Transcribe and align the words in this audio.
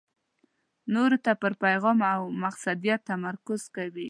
نورو 0.93 1.17
ته 1.25 1.31
پر 1.41 1.51
پېغام 1.61 1.99
او 2.13 2.21
مقصدیت 2.43 2.99
تمرکز 3.09 3.61
کوي. 3.75 3.99